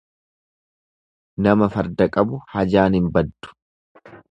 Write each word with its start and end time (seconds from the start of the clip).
Nama 1.47 1.69
farda 1.77 2.09
qabu 2.17 2.41
hajaan 2.57 3.01
hin 3.01 3.13
baddu. 3.21 3.57